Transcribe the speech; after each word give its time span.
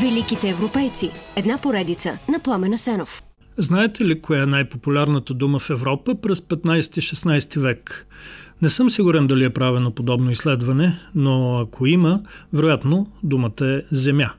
Великите 0.00 0.48
европейци. 0.48 1.10
Една 1.36 1.58
поредица 1.58 2.18
на 2.28 2.38
Пламена 2.38 2.78
Сенов. 2.78 3.22
Знаете 3.56 4.04
ли 4.04 4.20
коя 4.20 4.42
е 4.42 4.46
най-популярната 4.46 5.34
дума 5.34 5.58
в 5.58 5.70
Европа 5.70 6.14
през 6.14 6.40
15-16 6.40 7.60
век? 7.60 8.06
Не 8.62 8.68
съм 8.68 8.90
сигурен 8.90 9.26
дали 9.26 9.44
е 9.44 9.50
правено 9.50 9.90
подобно 9.90 10.30
изследване, 10.30 11.00
но 11.14 11.58
ако 11.58 11.86
има, 11.86 12.20
вероятно 12.52 13.06
думата 13.22 13.64
е 13.66 13.82
земя. 13.90 14.30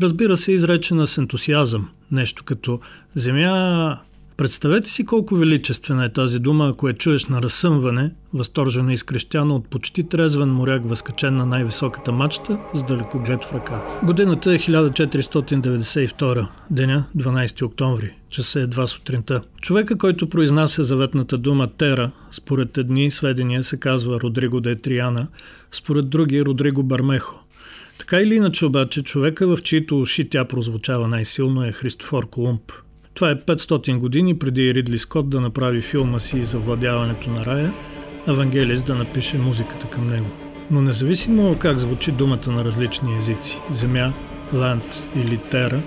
Разбира 0.00 0.36
се, 0.36 0.52
изречена 0.52 1.06
с 1.06 1.18
ентусиазъм. 1.18 1.88
Нещо 2.10 2.44
като 2.44 2.80
земя 3.14 3.98
Представете 4.36 4.88
си 4.90 5.04
колко 5.04 5.36
величествена 5.36 6.04
е 6.04 6.12
тази 6.12 6.38
дума, 6.38 6.68
ако 6.68 6.88
я 6.88 6.94
чуеш 6.94 7.26
на 7.26 7.42
разсъмване, 7.42 8.10
възторжено 8.32 8.90
и 8.90 8.94
изкрещяно 8.94 9.54
от 9.54 9.68
почти 9.68 10.08
трезвен 10.08 10.48
моряк, 10.48 10.88
възкачен 10.88 11.36
на 11.36 11.46
най-високата 11.46 12.12
мачта 12.12 12.58
с 12.74 12.82
далекоглед 12.82 13.44
в 13.44 13.54
ръка. 13.54 14.00
Годината 14.02 14.54
е 14.54 14.58
1492, 14.58 16.46
деня 16.70 17.04
12 17.16 17.62
октомври, 17.62 18.14
часа 18.30 18.60
е 18.60 18.66
2 18.66 18.86
сутринта. 18.86 19.42
Човека, 19.60 19.98
който 19.98 20.28
произнася 20.28 20.84
заветната 20.84 21.38
дума 21.38 21.68
Тера, 21.78 22.10
според 22.30 22.78
едни 22.78 23.10
сведения 23.10 23.62
се 23.62 23.80
казва 23.80 24.20
Родриго 24.20 24.60
де 24.60 24.76
Триана, 24.76 25.28
според 25.72 26.08
други 26.08 26.44
Родриго 26.44 26.82
Бармехо. 26.82 27.40
Така 27.98 28.20
или 28.20 28.34
иначе 28.34 28.66
обаче, 28.66 29.02
човека 29.02 29.56
в 29.56 29.62
чието 29.62 30.00
уши 30.00 30.28
тя 30.28 30.44
прозвучава 30.44 31.08
най-силно 31.08 31.64
е 31.64 31.72
Христофор 31.72 32.30
Колумб– 32.30 32.72
това 33.14 33.30
е 33.30 33.36
500 33.36 33.98
години 33.98 34.38
преди 34.38 34.74
Ридли 34.74 34.98
Скот 34.98 35.28
да 35.28 35.40
направи 35.40 35.80
филма 35.80 36.18
си 36.18 36.44
за 36.44 36.58
владяването 36.58 37.30
на 37.30 37.46
рая, 37.46 37.72
Евангелис 38.28 38.82
да 38.82 38.94
напише 38.94 39.38
музиката 39.38 39.86
към 39.86 40.06
него. 40.06 40.26
Но 40.70 40.82
независимо 40.82 41.56
как 41.58 41.78
звучи 41.78 42.12
думата 42.12 42.48
на 42.48 42.64
различни 42.64 43.18
езици– 43.18 43.60
земя, 43.72 44.12
ланд 44.54 45.06
или 45.16 45.36
тера, 45.36 45.80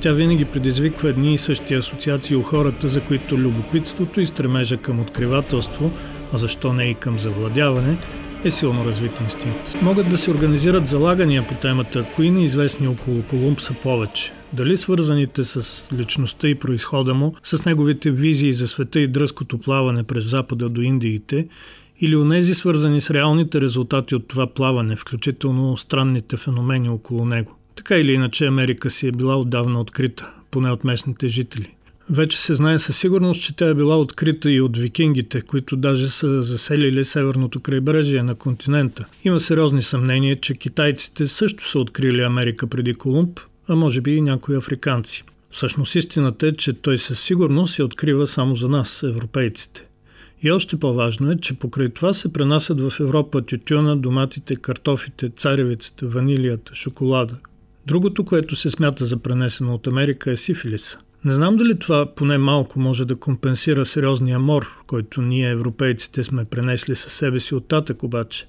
тя 0.00 0.12
винаги 0.12 0.44
предизвиква 0.44 1.08
едни 1.08 1.34
и 1.34 1.38
същи 1.38 1.74
асоциации 1.74 2.36
у 2.36 2.42
хората, 2.42 2.88
за 2.88 3.00
които 3.00 3.38
любопитството 3.38 4.20
и 4.20 4.26
стремежа 4.26 4.76
към 4.76 5.00
откривателство, 5.00 5.90
а 6.32 6.38
защо 6.38 6.72
не 6.72 6.84
и 6.84 6.94
към 6.94 7.18
завладяване, 7.18 7.96
е 8.44 8.50
силно 8.50 8.84
развит 8.84 9.20
инстинкт. 9.20 9.82
Могат 9.82 10.10
да 10.10 10.18
се 10.18 10.30
организират 10.30 10.88
залагания 10.88 11.46
по 11.48 11.54
темата, 11.54 12.04
кои 12.16 12.30
неизвестни 12.30 12.88
около 12.88 13.22
Колумб 13.22 13.60
са 13.60 13.74
повече. 13.74 14.32
Дали 14.52 14.76
свързаните 14.76 15.44
с 15.44 15.84
личността 15.92 16.48
и 16.48 16.54
происхода 16.54 17.14
му, 17.14 17.34
с 17.42 17.64
неговите 17.64 18.10
визии 18.10 18.52
за 18.52 18.68
света 18.68 19.00
и 19.00 19.06
дръзкото 19.06 19.58
плаване 19.58 20.02
през 20.02 20.24
Запада 20.24 20.68
до 20.68 20.80
Индиите, 20.80 21.48
или 22.00 22.16
онези 22.16 22.54
свързани 22.54 23.00
с 23.00 23.10
реалните 23.10 23.60
резултати 23.60 24.14
от 24.14 24.28
това 24.28 24.46
плаване, 24.46 24.96
включително 24.96 25.76
странните 25.76 26.36
феномени 26.36 26.88
около 26.88 27.24
него. 27.24 27.56
Така 27.76 27.96
или 27.96 28.12
иначе 28.12 28.46
Америка 28.46 28.90
си 28.90 29.06
е 29.06 29.12
била 29.12 29.36
отдавна 29.36 29.80
открита, 29.80 30.30
поне 30.50 30.70
от 30.70 30.84
местните 30.84 31.28
жители. 31.28 31.74
Вече 32.10 32.40
се 32.40 32.54
знае 32.54 32.78
със 32.78 32.98
сигурност, 32.98 33.42
че 33.42 33.56
тя 33.56 33.68
е 33.68 33.74
била 33.74 33.98
открита 33.98 34.50
и 34.50 34.60
от 34.60 34.76
викингите, 34.76 35.40
които 35.40 35.76
даже 35.76 36.08
са 36.08 36.42
заселили 36.42 37.04
северното 37.04 37.60
крайбрежие 37.60 38.22
на 38.22 38.34
континента. 38.34 39.04
Има 39.24 39.40
сериозни 39.40 39.82
съмнения, 39.82 40.36
че 40.36 40.54
китайците 40.54 41.26
също 41.26 41.68
са 41.68 41.78
открили 41.78 42.22
Америка 42.22 42.66
преди 42.66 42.94
Колумб, 42.94 43.40
а 43.68 43.76
може 43.76 44.00
би 44.00 44.16
и 44.16 44.20
някои 44.20 44.56
африканци. 44.56 45.24
Всъщност 45.50 45.94
истината 45.94 46.46
е, 46.46 46.52
че 46.52 46.72
той 46.72 46.98
със 46.98 47.20
сигурност 47.20 47.74
се 47.74 47.82
открива 47.82 48.26
само 48.26 48.54
за 48.54 48.68
нас, 48.68 49.02
европейците. 49.02 49.86
И 50.42 50.50
още 50.50 50.76
по-важно 50.76 51.30
е, 51.30 51.36
че 51.36 51.54
покрай 51.54 51.88
това 51.88 52.12
се 52.12 52.32
пренасят 52.32 52.80
в 52.80 53.00
Европа 53.00 53.42
тютюна, 53.42 53.96
доматите, 53.96 54.56
картофите, 54.56 55.28
царевицата, 55.28 56.08
ванилията, 56.08 56.74
шоколада. 56.74 57.36
Другото, 57.86 58.24
което 58.24 58.56
се 58.56 58.70
смята 58.70 59.04
за 59.04 59.16
пренесено 59.16 59.74
от 59.74 59.86
Америка 59.86 60.30
е 60.30 60.36
сифилиса. 60.36 60.98
Не 61.24 61.34
знам 61.34 61.56
дали 61.56 61.78
това 61.78 62.06
поне 62.14 62.38
малко 62.38 62.80
може 62.80 63.04
да 63.04 63.16
компенсира 63.16 63.86
сериозния 63.86 64.38
мор, 64.38 64.76
който 64.86 65.22
ние, 65.22 65.50
европейците, 65.50 66.24
сме 66.24 66.44
пренесли 66.44 66.96
със 66.96 67.12
себе 67.12 67.40
си 67.40 67.54
оттатък 67.54 68.02
обаче. 68.02 68.46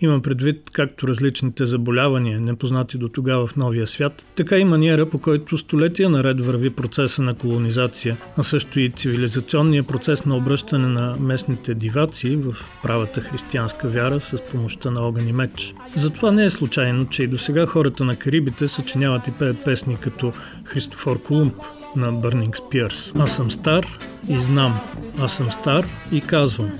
Имам 0.00 0.22
предвид 0.22 0.70
както 0.72 1.08
различните 1.08 1.66
заболявания, 1.66 2.40
непознати 2.40 2.98
до 2.98 3.08
тогава 3.08 3.46
в 3.46 3.56
новия 3.56 3.86
свят, 3.86 4.24
така 4.36 4.58
и 4.58 4.64
маниера 4.64 5.06
по 5.06 5.18
който 5.18 5.58
столетия 5.58 6.10
наред 6.10 6.40
върви 6.40 6.70
процеса 6.70 7.22
на 7.22 7.34
колонизация, 7.34 8.16
а 8.36 8.42
също 8.42 8.80
и 8.80 8.90
цивилизационния 8.96 9.82
процес 9.82 10.24
на 10.24 10.36
обръщане 10.36 10.88
на 10.88 11.16
местните 11.20 11.74
диваци 11.74 12.36
в 12.36 12.56
правата 12.82 13.20
християнска 13.20 13.88
вяра 13.88 14.20
с 14.20 14.42
помощта 14.50 14.90
на 14.90 15.00
огън 15.00 15.28
и 15.28 15.32
меч. 15.32 15.74
Затова 15.94 16.30
не 16.30 16.44
е 16.44 16.50
случайно, 16.50 17.06
че 17.06 17.22
и 17.22 17.26
до 17.26 17.38
сега 17.38 17.66
хората 17.66 18.04
на 18.04 18.16
Карибите 18.16 18.68
съчиняват 18.68 19.26
и 19.26 19.32
пеят 19.38 19.64
песни 19.64 19.96
като 20.00 20.32
Христофор 20.64 21.22
Колумб, 21.22 21.54
на 21.96 22.12
Бърнинг 22.12 22.56
Спиърс. 22.56 23.12
Аз 23.18 23.36
съм 23.36 23.50
стар 23.50 23.86
и 24.28 24.40
знам. 24.40 24.80
Аз 25.18 25.36
съм 25.36 25.52
стар 25.52 25.86
и 26.12 26.20
казвам. 26.20 26.70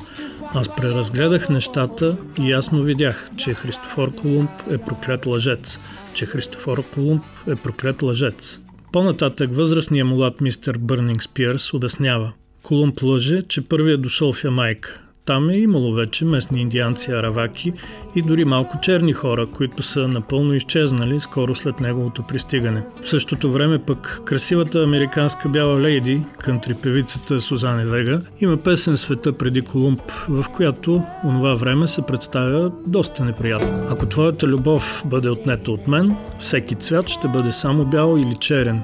Аз 0.55 0.77
преразгледах 0.77 1.49
нещата 1.49 2.17
и 2.41 2.51
ясно 2.51 2.83
видях, 2.83 3.31
че 3.37 3.55
Христофор 3.55 4.15
Колумб 4.15 4.51
е 4.71 4.79
проклет 4.79 5.27
лъжец. 5.27 5.79
Че 6.15 6.27
Христофор 6.27 6.85
Колумб 6.95 7.23
е 7.47 7.57
проклет 7.57 8.03
лъжец. 8.03 8.61
По-нататък 8.93 9.55
възрастният 9.55 10.09
мулат 10.09 10.41
мистер 10.41 10.79
Бърнинг 10.79 11.23
Спиърс 11.23 11.75
обяснява. 11.75 12.33
Колумб 12.63 13.03
лъже, 13.03 13.43
че 13.43 13.69
първият 13.69 14.03
дошъл 14.03 14.33
в 14.33 14.45
Ямайка. 14.45 15.02
Там 15.25 15.51
е 15.51 15.57
имало 15.57 15.93
вече 15.93 16.25
местни 16.25 16.61
индианци, 16.61 17.11
араваки 17.11 17.73
и 18.17 18.23
дори 18.23 18.45
малко 18.45 18.81
черни 18.83 19.13
хора, 19.13 19.47
които 19.47 19.83
са 19.83 20.09
напълно 20.09 20.55
изчезнали 20.55 21.21
скоро 21.21 21.55
след 21.55 21.81
неговото 21.81 22.23
пристигане. 22.23 22.83
В 23.03 23.09
същото 23.09 23.53
време 23.53 23.79
пък 23.79 24.23
красивата 24.25 24.83
американска 24.83 25.49
бяла 25.49 25.81
лейди, 25.81 26.23
кънтри 26.39 26.75
певицата 26.75 27.41
Сузане 27.41 27.85
Вега, 27.85 28.21
има 28.41 28.57
песен 28.57 28.97
Света 28.97 29.33
преди 29.33 29.63
Колумб, 29.63 30.11
в 30.29 30.45
която 30.53 31.03
онова 31.25 31.55
време 31.55 31.89
се 31.89 32.03
представя 32.03 32.73
доста 32.87 33.25
неприятно. 33.25 33.87
Ако 33.91 34.07
твоята 34.07 34.47
любов 34.47 35.03
бъде 35.07 35.29
отнета 35.29 35.71
от 35.71 35.89
мен, 35.89 36.17
всеки 36.39 36.75
цвят 36.75 37.09
ще 37.09 37.29
бъде 37.29 37.53
само 37.53 37.85
бял 37.85 38.17
или 38.19 38.37
черен. 38.41 38.83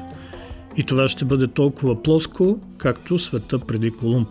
И 0.77 0.83
това 0.83 1.09
ще 1.09 1.25
бъде 1.25 1.47
толкова 1.47 2.03
плоско, 2.03 2.61
както 2.79 3.19
света 3.19 3.59
преди 3.59 3.91
Колумб. 3.91 4.29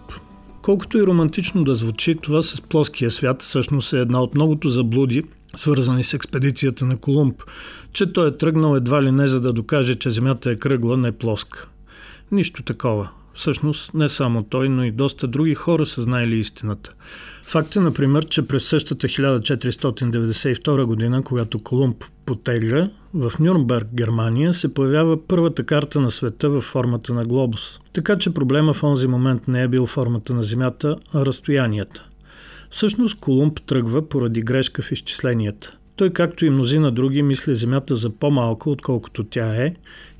Колкото 0.67 0.97
и 0.97 1.03
романтично 1.03 1.63
да 1.63 1.75
звучи, 1.75 2.15
това 2.15 2.43
с 2.43 2.61
плоския 2.61 3.11
свят 3.11 3.41
всъщност 3.41 3.93
е 3.93 3.99
една 3.99 4.21
от 4.21 4.35
многото 4.35 4.69
заблуди, 4.69 5.23
свързани 5.55 6.03
с 6.03 6.13
експедицията 6.13 6.85
на 6.85 6.97
Колумб, 6.97 7.43
че 7.93 8.13
той 8.13 8.27
е 8.27 8.37
тръгнал 8.37 8.75
едва 8.75 9.03
ли 9.03 9.11
не 9.11 9.27
за 9.27 9.41
да 9.41 9.53
докаже, 9.53 9.95
че 9.95 10.11
Земята 10.11 10.51
е 10.51 10.55
кръгла, 10.55 10.97
не 10.97 11.11
плоска. 11.11 11.67
Нищо 12.31 12.63
такова. 12.63 13.09
Всъщност 13.37 13.93
не 13.93 14.09
само 14.09 14.43
той, 14.43 14.69
но 14.69 14.83
и 14.83 14.91
доста 14.91 15.27
други 15.27 15.53
хора 15.53 15.85
са 15.85 16.01
знаели 16.01 16.39
истината. 16.39 16.93
Факт 17.43 17.75
е, 17.75 17.79
например, 17.79 18.25
че 18.25 18.47
през 18.47 18.65
същата 18.65 19.07
1492 19.07 20.83
година, 20.83 21.23
когато 21.23 21.59
Колумб 21.59 22.03
потегля, 22.25 22.89
в 23.13 23.31
Нюрнберг, 23.39 23.87
Германия, 23.93 24.53
се 24.53 24.73
появява 24.73 25.27
първата 25.27 25.63
карта 25.63 26.01
на 26.01 26.11
света 26.11 26.49
във 26.49 26.63
формата 26.63 27.13
на 27.13 27.25
глобус. 27.25 27.79
Така 27.93 28.17
че 28.17 28.33
проблема 28.33 28.73
в 28.73 28.83
онзи 28.83 29.07
момент 29.07 29.47
не 29.47 29.63
е 29.63 29.67
бил 29.67 29.85
формата 29.85 30.33
на 30.33 30.43
Земята, 30.43 30.95
а 31.13 31.25
разстоянията. 31.25 32.05
Всъщност 32.69 33.19
Колумб 33.19 33.59
тръгва 33.65 34.09
поради 34.09 34.41
грешка 34.41 34.81
в 34.81 34.91
изчисленията. 34.91 35.77
Той, 35.95 36.09
както 36.09 36.45
и 36.45 36.49
мнозина 36.49 36.91
други, 36.91 37.21
мисли 37.21 37.55
Земята 37.55 37.95
за 37.95 38.09
по-малко, 38.09 38.69
отколкото 38.69 39.23
тя 39.23 39.55
е, 39.55 39.73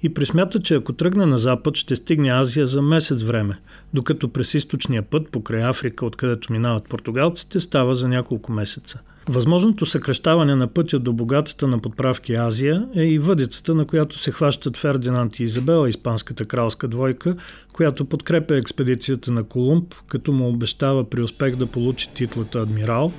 и 0.03 0.13
присмята, 0.13 0.59
че 0.59 0.75
ако 0.75 0.93
тръгне 0.93 1.25
на 1.25 1.37
запад, 1.37 1.75
ще 1.75 1.95
стигне 1.95 2.29
Азия 2.29 2.67
за 2.67 2.81
месец 2.81 3.23
време, 3.23 3.59
докато 3.93 4.29
през 4.29 4.53
източния 4.53 5.01
път, 5.01 5.29
покрай 5.31 5.61
Африка, 5.63 6.05
откъдето 6.05 6.53
минават 6.53 6.89
португалците, 6.89 7.59
става 7.59 7.95
за 7.95 8.07
няколко 8.07 8.51
месеца. 8.51 8.99
Възможното 9.29 9.85
съкръщаване 9.85 10.55
на 10.55 10.67
пътя 10.67 10.99
до 10.99 11.13
богатата 11.13 11.67
на 11.67 11.79
подправки 11.79 12.33
Азия 12.33 12.87
е 12.95 13.03
и 13.03 13.19
въдицата, 13.19 13.75
на 13.75 13.85
която 13.85 14.19
се 14.19 14.31
хващат 14.31 14.77
Фердинанд 14.77 15.39
и 15.39 15.43
Изабела, 15.43 15.89
испанската 15.89 16.45
кралска 16.45 16.87
двойка, 16.87 17.35
която 17.73 18.05
подкрепя 18.05 18.55
експедицията 18.55 19.31
на 19.31 19.43
Колумб, 19.43 19.93
като 20.07 20.31
му 20.31 20.49
обещава 20.49 21.09
при 21.09 21.21
успех 21.21 21.55
да 21.55 21.67
получи 21.67 22.09
титлата 22.13 22.59
адмирал, 22.59 23.11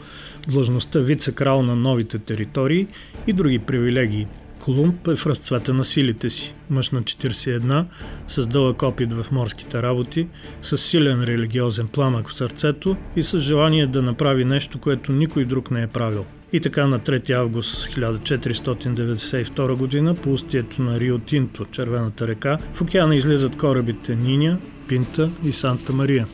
длъжността 0.49 0.99
вице-крал 0.99 1.63
на 1.63 1.77
новите 1.77 2.19
територии 2.19 2.87
и 3.27 3.33
други 3.33 3.59
привилегии. 3.59 4.27
Колумб 4.69 5.09
е 5.09 5.15
в 5.15 5.27
разцвета 5.27 5.75
на 5.75 5.85
силите 5.85 6.31
си. 6.31 6.55
Мъж 6.71 6.91
на 6.91 7.03
41, 7.03 7.85
с 8.29 8.47
дълъг 8.47 8.83
опит 8.83 9.13
в 9.13 9.27
морските 9.33 9.83
работи, 9.83 10.29
с 10.63 10.79
силен 10.79 11.25
религиозен 11.25 11.89
пламък 11.89 12.29
в 12.29 12.35
сърцето 12.35 12.97
и 13.17 13.23
с 13.23 13.39
желание 13.39 13.87
да 13.87 14.03
направи 14.03 14.45
нещо, 14.45 14.79
което 14.79 15.13
никой 15.13 15.45
друг 15.45 15.71
не 15.71 15.83
е 15.83 15.87
правил. 15.87 16.25
И 16.53 16.61
така 16.61 16.87
на 16.87 17.01
3 17.01 17.31
август 17.31 17.87
1492 17.87 19.75
година 19.75 20.15
по 20.15 20.33
устието 20.33 20.83
на 20.83 21.01
Рио 21.01 21.19
Тинто, 21.19 21.65
Червената 21.65 22.29
река, 22.29 22.59
в 22.75 22.83
океана 22.83 23.17
излизат 23.17 23.57
корабите 23.57 24.15
Ниня, 24.15 24.59
Пинта 24.89 25.31
и 25.45 25.53
Санта 25.53 25.93
Мария. 25.93 26.27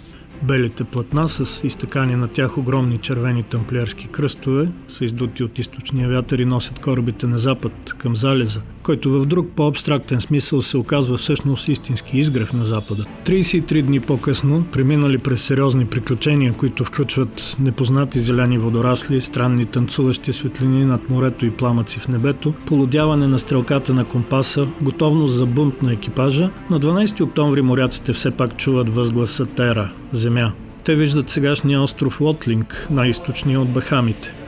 Белите 0.43 0.85
платна 0.85 1.29
с 1.29 1.67
изтъкани 1.67 2.17
на 2.17 2.29
тях 2.29 2.59
огромни 2.59 2.99
червени 2.99 3.43
тамплиерски 3.43 4.09
кръстове 4.09 4.69
са 4.89 5.05
издути 5.05 5.45
от 5.45 5.59
източния 5.59 6.09
вятър 6.09 6.39
и 6.39 6.45
носят 6.45 6.79
корабите 6.79 7.27
на 7.27 7.39
запад, 7.39 7.95
към 7.99 8.17
залеза, 8.17 8.61
който 8.85 9.21
в 9.21 9.27
друг 9.27 9.49
по-абстрактен 9.57 10.21
смисъл 10.21 10.63
се 10.63 10.77
оказва 10.77 11.17
всъщност 11.17 11.69
истински 11.69 12.19
изгрев 12.19 12.53
на 12.53 12.65
Запада. 12.65 13.05
33 13.25 13.83
дни 13.83 14.01
по-късно, 14.01 14.65
преминали 14.73 15.19
през 15.19 15.43
сериозни 15.43 15.87
приключения, 15.87 16.53
които 16.53 16.85
включват 16.85 17.57
непознати 17.61 18.21
зелени 18.21 18.59
водорасли, 18.59 19.21
странни 19.21 19.67
танцуващи 19.67 20.33
светлини 20.33 20.85
над 20.85 21.11
морето 21.11 21.47
и 21.47 21.51
пламъци 21.51 22.01
в 22.01 22.09
небето, 22.09 22.55
полудяване 22.67 23.27
на 23.27 23.39
стрелката 23.39 23.95
на 23.95 24.05
компаса, 24.05 24.67
готовност 24.83 25.35
за 25.35 25.47
бунт 25.47 25.83
на 25.83 25.93
екипажа, 25.93 26.51
на 26.71 26.81
12 26.81 27.21
октомври 27.21 27.63
моряците 27.63 28.13
все 28.13 28.31
пак 28.31 28.57
чуват 28.57 28.95
възгласа 28.95 29.47
Тера– 29.47 29.91
Земя. 30.13 30.53
Те 30.85 30.97
виждат 30.97 31.29
сегашния 31.29 31.83
остров 31.83 32.21
Лотлинг, 32.21 32.87
най-источния 32.91 33.61
от 33.61 33.73
Бахамите– 33.73 34.35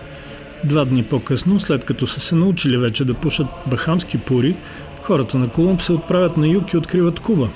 Два 0.64 0.84
дни 0.84 1.02
по-късно, 1.02 1.60
след 1.60 1.84
като 1.84 2.06
са 2.06 2.20
се 2.20 2.34
научили 2.34 2.76
вече 2.76 3.04
да 3.04 3.14
пушат 3.14 3.46
бахамски 3.66 4.18
пури, 4.18 4.56
хората 5.02 5.38
на 5.38 5.48
Колумб 5.48 5.82
се 5.82 5.92
отправят 5.92 6.36
на 6.36 6.48
юг 6.48 6.72
и 6.72 6.76
откриват 6.76 7.20
Куба. 7.20 7.48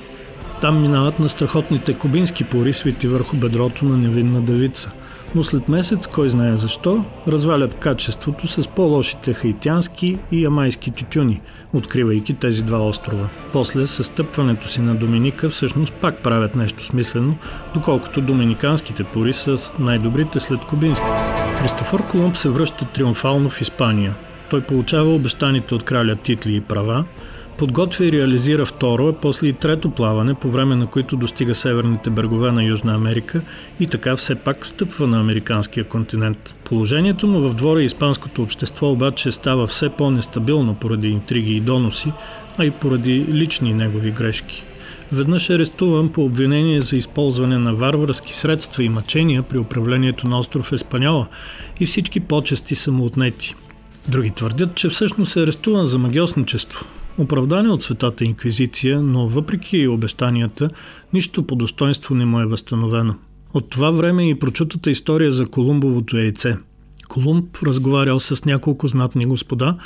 Там 0.61 0.83
минават 0.83 1.19
на 1.19 1.29
страхотните 1.29 1.95
кубински 1.95 2.45
пури, 2.45 2.73
свити 2.73 3.09
върху 3.09 3.37
бедрото 3.37 3.85
на 3.85 3.97
невинна 3.97 4.41
девица– 4.41 4.93
но 5.35 5.45
след 5.45 5.69
месец, 5.69 6.07
кой 6.07 6.29
знае 6.29 6.57
защо, 6.57 7.05
развалят 7.29 7.75
качеството 7.75 8.49
с 8.49 8.69
по-лошите 8.69 9.33
хаитянски 9.33 10.19
и 10.33 10.43
ямайски 10.43 10.91
тютюни, 10.91 11.41
откривайки 11.73 12.35
тези 12.35 12.63
два 12.63 12.79
острова. 12.79 13.29
После, 13.53 13.87
с 13.87 14.05
стъпването 14.05 14.69
си 14.69 14.81
на 14.81 14.95
Доминика, 14.95 15.51
всъщност 15.51 15.93
пак 15.93 16.23
правят 16.23 16.55
нещо 16.55 16.85
смислено, 16.85 17.37
доколкото 17.75 18.21
доминиканските 18.21 19.05
пори 19.05 19.33
са 19.33 19.57
най-добрите 19.79 20.41
след 20.41 20.65
кубински. 20.65 21.07
Христофор 21.61 22.07
Колумб 22.11 22.37
се 22.37 22.49
връща 22.49 22.85
триумфално 22.85 23.51
в 23.51 23.61
Испания. 23.61 24.15
Той 24.51 24.61
получава 24.61 25.15
обещаните 25.15 25.75
от 25.75 25.83
краля 25.83 26.17
титли 26.17 26.57
и 26.57 26.61
права, 26.61 27.05
Подготвя 27.61 28.05
и 28.05 28.13
реализира 28.13 28.67
второ, 28.67 29.09
а 29.09 29.13
после 29.13 29.47
и 29.47 29.53
трето 29.53 29.91
плаване, 29.91 30.35
по 30.35 30.51
време 30.51 30.77
на 30.77 30.87
които 30.87 31.17
достига 31.17 31.55
северните 31.55 32.11
брегове 32.11 32.53
на 32.53 32.65
Южна 32.65 32.95
Америка 32.95 33.43
и 33.81 33.87
така 33.87 34.17
все 34.17 34.35
пак 34.35 34.67
стъпва 34.67 35.07
на 35.07 35.21
американския 35.21 35.85
континент. 35.85 36.55
Положението 36.65 37.27
му 37.27 37.49
в 37.49 37.55
двора 37.55 37.83
и 37.83 37.85
испанското 37.85 38.43
общество 38.43 38.91
обаче 38.91 39.33
става 39.33 39.67
все 39.67 39.89
по-нестабилно 39.89 40.75
поради 40.75 41.09
интриги 41.09 41.57
и 41.57 41.61
доноси, 41.61 42.13
а 42.59 42.65
и 42.65 42.71
поради 42.71 43.27
лични 43.29 43.75
негови 43.75 44.11
грешки. 44.11 44.67
Веднъж 45.13 45.51
арестуван 45.51 46.09
по 46.09 46.25
обвинение 46.25 46.81
за 46.81 46.97
използване 46.97 47.59
на 47.59 47.75
варварски 47.75 48.35
средства 48.35 48.85
и 48.85 48.89
мъчения 48.89 49.43
при 49.43 49.59
управлението 49.59 50.29
на 50.29 50.39
остров 50.39 50.73
Еспаняла 50.73 51.27
и 51.81 51.87
всички 51.87 52.21
почести 52.21 52.75
са 52.75 52.93
му 52.93 53.05
отнети. 53.05 53.55
Други 54.09 54.31
твърдят, 54.31 54.75
че 54.75 54.89
всъщност 54.89 55.37
е 55.37 55.43
арестуван 55.43 55.87
за 55.87 55.99
магиосничество, 55.99 56.87
оправдани 57.19 57.69
от 57.69 57.83
Светата 57.83 58.25
инквизиция, 58.25 59.01
но 59.01 59.29
въпреки 59.29 59.89
обещанията, 59.89 60.71
нищо 61.13 61.47
по 61.47 61.57
достоинство 61.57 62.15
не 62.15 62.25
му 62.25 62.41
е 62.41 62.47
възстановено. 62.47 63.15
От 63.55 63.71
това 63.71 63.91
време 63.91 64.31
и 64.31 64.39
прочутата 64.39 64.91
история 64.91 65.33
за 65.33 65.47
Колумбовото 65.47 66.17
яйце. 66.17 66.57
Колумб 67.11 67.57
разговарял 67.63 68.21
с 68.21 68.45
няколко 68.45 68.87
знатни 68.87 69.27
господа, 69.27 69.77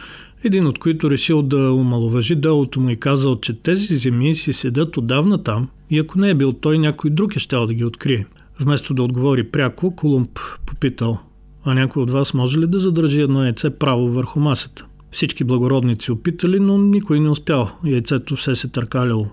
един 0.44 0.66
от 0.66 0.78
които 0.78 1.10
решил 1.10 1.42
да 1.42 1.72
омаловажи 1.72 2.34
делото 2.34 2.80
му 2.80 2.90
и 2.90 2.96
казал, 2.96 3.40
че 3.40 3.62
тези 3.62 3.96
земи 3.96 4.34
си 4.34 4.52
седят 4.52 4.96
отдавна 4.96 5.42
там 5.42 5.68
и 5.90 5.98
ако 5.98 6.18
не 6.18 6.30
е 6.30 6.34
бил 6.34 6.52
той, 6.52 6.78
някой 6.78 7.10
друг 7.10 7.36
е 7.36 7.38
щял 7.38 7.66
да 7.66 7.74
ги 7.74 7.84
открие. 7.84 8.26
Вместо 8.60 8.94
да 8.94 9.02
отговори 9.02 9.50
пряко, 9.50 9.96
Колумб 9.96 10.38
попитал, 10.66 11.18
а 11.64 11.74
някой 11.74 12.02
от 12.02 12.10
вас 12.10 12.34
може 12.34 12.58
ли 12.58 12.66
да 12.66 12.80
задържи 12.80 13.20
едно 13.20 13.44
яйце 13.44 13.70
право 13.70 14.08
върху 14.08 14.40
масата? 14.40 14.86
Всички 15.10 15.44
благородници 15.44 16.12
опитали, 16.12 16.60
но 16.60 16.78
никой 16.78 17.20
не 17.20 17.30
успял. 17.30 17.70
Яйцето 17.84 18.36
все 18.36 18.56
се 18.56 18.68
търкаляло. 18.68 19.26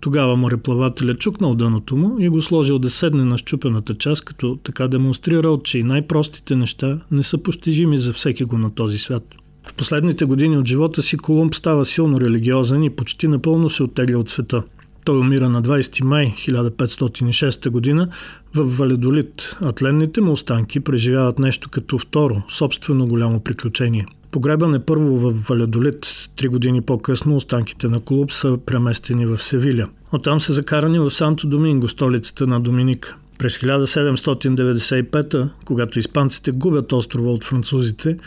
Тогава 0.00 0.36
мореплавателя 0.36 1.14
чукнал 1.14 1.54
дъното 1.54 1.96
му 1.96 2.16
и 2.20 2.28
го 2.28 2.42
сложил 2.42 2.78
да 2.78 2.90
седне 2.90 3.24
на 3.24 3.38
щупената 3.38 3.94
част, 3.94 4.24
като 4.24 4.58
така 4.62 4.88
демонстрирал, 4.88 5.60
че 5.62 5.78
и 5.78 5.82
най-простите 5.82 6.56
неща 6.56 7.00
не 7.10 7.22
са 7.22 7.38
постижими 7.38 7.98
за 7.98 8.12
всеки 8.12 8.44
го 8.44 8.58
на 8.58 8.74
този 8.74 8.98
свят. 8.98 9.34
В 9.68 9.74
последните 9.74 10.24
години 10.24 10.58
от 10.58 10.68
живота 10.68 11.02
си 11.02 11.16
Колумб 11.16 11.54
става 11.54 11.84
силно 11.84 12.20
религиозен 12.20 12.82
и 12.82 12.90
почти 12.90 13.28
напълно 13.28 13.70
се 13.70 13.82
оттегля 13.82 14.18
от 14.18 14.28
света. 14.28 14.62
Той 15.04 15.18
умира 15.18 15.48
на 15.48 15.62
20 15.62 16.04
май 16.04 16.34
1506 16.38 17.70
година 17.70 18.08
в 18.54 18.64
Валедолит, 18.64 19.56
а 19.60 19.72
тленните 19.72 20.20
му 20.20 20.32
останки 20.32 20.80
преживяват 20.80 21.38
нещо 21.38 21.68
като 21.70 21.98
второ, 21.98 22.42
собствено 22.48 23.06
голямо 23.06 23.40
приключение– 23.40 24.06
Погребан 24.30 24.74
е 24.74 24.78
първо 24.78 25.18
в 25.18 25.48
Валядолит. 25.48 26.28
Три 26.36 26.48
години 26.48 26.82
по-късно 26.82 27.36
останките 27.36 27.88
на 27.88 28.00
клуб 28.00 28.32
са 28.32 28.58
преместени 28.66 29.26
в 29.26 29.38
Севиля. 29.38 29.88
Оттам 30.12 30.40
са 30.40 30.52
закарани 30.52 30.98
в 30.98 31.10
Санто 31.10 31.46
Доминго, 31.46 31.88
столицата 31.88 32.46
на 32.46 32.60
Доминика. 32.60 33.16
През 33.38 33.58
1795, 33.58 35.48
когато 35.64 35.98
испанците 35.98 36.50
губят 36.50 36.92
острова 36.92 37.30
от 37.30 37.44
французите, 37.44 38.18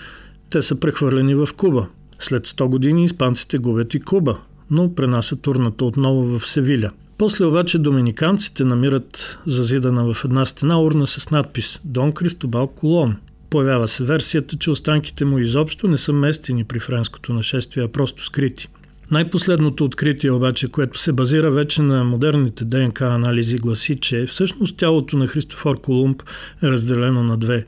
те 0.50 0.62
са 0.62 0.80
прехвърлени 0.80 1.36
в 1.36 1.50
Куба. 1.58 1.88
След 2.20 2.48
100 2.48 2.66
години 2.66 3.04
испанците 3.04 3.58
губят 3.58 3.94
и 3.94 4.00
Куба, 4.00 4.38
но 4.72 4.96
пренасят 4.96 5.48
урната 5.48 5.86
отново 5.86 6.40
в 6.40 6.48
Севиля. 6.48 6.92
После 7.18 7.46
обаче 7.46 7.78
доминиканците 7.78 8.64
намират 8.64 9.38
зазидана 9.46 10.14
в 10.14 10.26
една 10.26 10.46
стена 10.46 10.82
урна 10.82 11.08
с 11.08 11.30
надпис 11.32 11.80
Дон 11.84 12.12
Кристобал 12.12 12.68
Колон– 12.68 13.16
Появява 13.54 13.88
се 13.88 14.04
версията, 14.04 14.58
че 14.58 14.72
останките 14.72 15.26
му 15.26 15.40
изобщо 15.40 15.88
не 15.88 15.98
са 15.98 16.14
местени 16.14 16.64
при 16.64 16.80
френското 16.80 17.34
нашествие, 17.34 17.84
а 17.84 17.88
просто 17.88 18.26
скрити. 18.26 18.68
Най-последното 19.12 19.86
откритие 19.86 20.32
обаче, 20.32 20.68
което 20.68 21.00
се 21.00 21.12
базира 21.12 21.52
вече 21.52 21.82
на 21.82 22.04
модерните 22.04 22.66
ДНК 22.66 23.02
анализи, 23.02 23.58
гласи, 23.58 24.00
че 24.00 24.26
всъщност 24.26 24.78
тялото 24.78 25.18
на 25.18 25.28
Христофор 25.28 25.82
Колумб 25.82 26.24
е 26.63 26.68
разделено 26.68 27.24
на 27.24 27.38
две. 27.38 27.66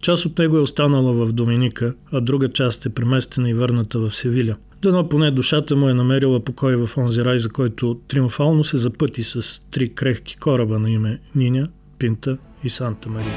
Част 0.00 0.26
от 0.26 0.38
него 0.38 0.56
е 0.56 0.60
останала 0.60 1.12
в 1.12 1.32
Доминика, 1.32 1.94
а 2.12 2.20
друга 2.20 2.48
част 2.48 2.86
е 2.86 2.90
преместена 2.90 3.50
и 3.50 3.54
върната 3.54 3.98
в 3.98 4.16
Севиля. 4.16 4.56
Дано 4.82 5.08
поне 5.08 5.30
душата 5.30 5.76
му 5.76 5.88
е 5.88 5.94
намерила 5.94 6.44
покой 6.44 6.76
в 6.76 6.90
онзи 6.96 7.24
рай, 7.24 7.38
за 7.38 7.48
който 7.48 8.00
триумфално 8.08 8.64
се 8.64 8.78
запъти 8.78 9.22
с 9.22 9.60
три 9.70 9.88
крехки 9.94 10.36
кораба 10.36 10.78
на 10.78 10.90
име 10.90 11.20
Ниня, 11.34 11.68
Пинта 11.98 12.38
и 12.64 12.68
Санта 12.68 13.08
Мария. 13.08 13.36